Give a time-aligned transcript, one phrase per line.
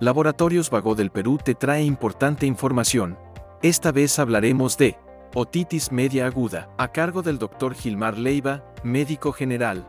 [0.00, 3.16] Laboratorios Vago del Perú te trae importante información.
[3.62, 4.96] Esta vez hablaremos de
[5.36, 7.74] otitis media aguda, a cargo del Dr.
[7.74, 9.86] Gilmar Leiva, médico general.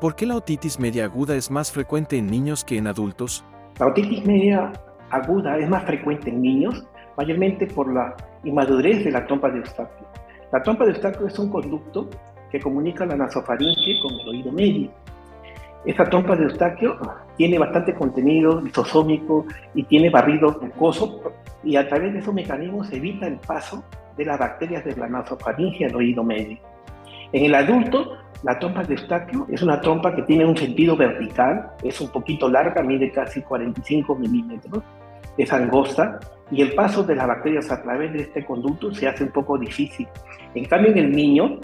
[0.00, 3.44] ¿Por qué la otitis media aguda es más frecuente en niños que en adultos?
[3.78, 4.72] La otitis media
[5.10, 6.86] aguda es más frecuente en niños,
[7.18, 10.06] mayormente por la inmadurez de la trompa de Eustaquio.
[10.50, 12.08] La trompa de Eustaquio es un conducto
[12.50, 14.90] que comunica la nasofaringe con el oído medio.
[15.84, 16.96] Esta trompa de Eustaquio
[17.36, 21.20] tiene bastante contenido lisosómico y tiene barrido mucoso
[21.64, 23.82] y a través de esos mecanismos evita el paso
[24.16, 26.58] de las bacterias de la nasofaringe al oído medio.
[27.32, 31.72] En el adulto, la trompa de Eustaquio es una trompa que tiene un sentido vertical,
[31.82, 34.84] es un poquito larga, mide casi 45 milímetros,
[35.36, 36.20] es angosta
[36.52, 39.58] y el paso de las bacterias a través de este conducto se hace un poco
[39.58, 40.06] difícil.
[40.54, 41.58] En cambio, en el niño,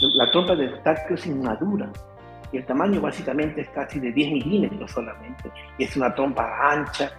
[0.00, 1.92] la trompa de Eustaquio es inmadura
[2.52, 5.50] y el tamaño básicamente es casi de 10 milímetros solamente.
[5.76, 7.10] Y es una trompa ancha,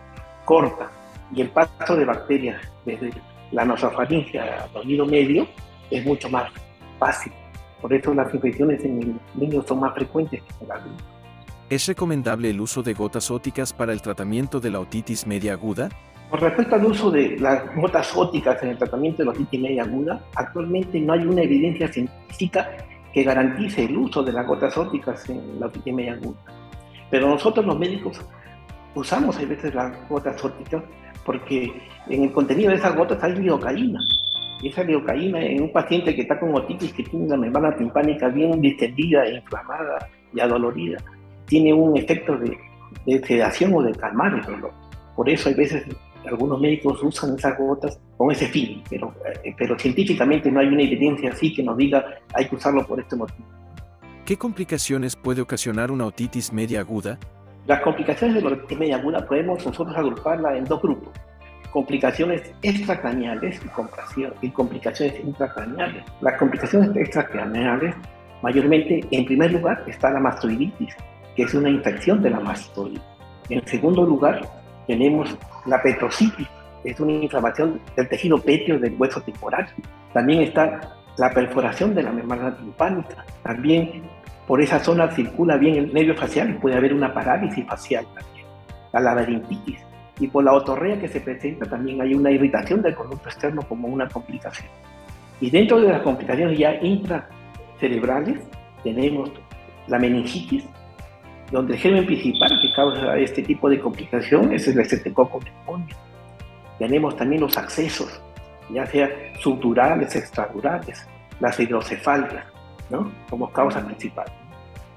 [0.46, 0.90] corta
[1.34, 3.12] y el paso de bacterias desde
[3.52, 5.48] la nasofaringe al oído medio
[5.92, 6.52] es mucho más
[6.98, 7.32] fácil.
[7.82, 11.04] Por eso las infecciones en el niño son más frecuentes que en el adulto.
[11.70, 15.90] ¿Es recomendable el uso de gotas óticas para el tratamiento de la otitis media aguda?
[16.30, 19.84] Con respecto al uso de las gotas óticas en el tratamiento de la otitis media
[19.84, 22.70] aguda, actualmente no hay una evidencia científica
[23.14, 26.38] que garantice el uso de las gotas óticas en la otitis media aguda.
[27.10, 28.22] Pero nosotros los médicos
[28.96, 30.84] usamos a veces las gotas óticas
[31.26, 31.72] porque
[32.08, 34.00] en el contenido de esas gotas hay lidocaína.
[34.62, 38.28] Y esa lidocaína en un paciente que está con otitis, que tiene una membrana timpánica
[38.28, 40.98] bien distendida, inflamada y adolorida,
[41.46, 42.58] tiene un efecto de,
[43.06, 44.72] de sedación o de calmar el dolor.
[45.16, 45.86] Por eso hay veces
[46.26, 50.84] algunos médicos usan esas gotas con ese fin, pero, eh, pero científicamente no hay una
[50.84, 53.48] evidencia así que nos diga hay que usarlo por este motivo.
[54.26, 57.18] ¿Qué complicaciones puede ocasionar una otitis media aguda?
[57.66, 61.10] Las complicaciones de la otitis media aguda podemos nosotros agruparla en dos grupos.
[61.72, 63.62] Complicaciones extracraneales
[64.42, 66.04] y, complicaciones intracraneales.
[66.22, 67.96] Las complicaciones extracraneales,
[68.42, 70.96] mayormente, en primer lugar, está la mastoiditis,
[71.36, 73.00] que es una infección de la mastoide.
[73.50, 74.42] En segundo lugar,
[74.90, 76.48] tenemos la petrocitis,
[76.84, 79.68] es una inflamación del tejido pétreo del hueso temporal.
[80.14, 83.24] También está la perforación de la membrana timpánica.
[83.44, 84.02] También
[84.48, 88.48] por esa zona circula bien el nervio facial y puede haber una parálisis facial también.
[88.92, 89.78] La laberintitis.
[90.20, 93.88] Y por la otorrea que se presenta también hay una irritación del conducto externo como
[93.88, 94.70] una complicación.
[95.40, 98.40] Y dentro de las complicaciones ya intracerebrales
[98.84, 99.32] tenemos
[99.88, 100.66] la meningitis,
[101.52, 105.96] donde el germen principal que causa este tipo de complicación es el pneumoniae.
[106.78, 108.22] Tenemos también los accesos,
[108.70, 111.06] ya sea subdurales, extradurales,
[111.40, 112.46] las hidrocefalias,
[112.90, 113.12] ¿no?
[113.30, 114.28] como causa principal.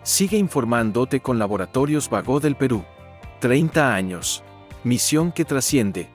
[0.03, 2.85] Sigue informándote con Laboratorios Vago del Perú.
[3.41, 4.45] 30 años.
[4.85, 6.09] Misión que trasciende.